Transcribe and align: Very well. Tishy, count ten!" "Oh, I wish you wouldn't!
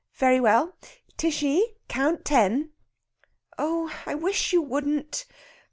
Very 0.15 0.39
well. 0.41 0.75
Tishy, 1.15 1.61
count 1.87 2.25
ten!" 2.25 2.71
"Oh, 3.59 3.93
I 4.07 4.15
wish 4.15 4.51
you 4.51 4.59
wouldn't! 4.59 5.27